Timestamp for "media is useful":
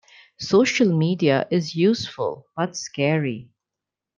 0.97-2.47